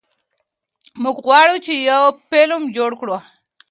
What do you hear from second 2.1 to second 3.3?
فلم جوړ کړو.